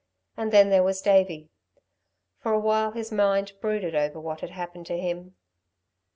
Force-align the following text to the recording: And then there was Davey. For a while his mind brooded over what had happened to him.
And 0.35 0.51
then 0.51 0.71
there 0.71 0.81
was 0.81 0.99
Davey. 0.99 1.51
For 2.39 2.53
a 2.53 2.59
while 2.59 2.89
his 2.89 3.11
mind 3.11 3.51
brooded 3.61 3.93
over 3.93 4.19
what 4.19 4.41
had 4.41 4.49
happened 4.49 4.87
to 4.87 4.97
him. 4.97 5.35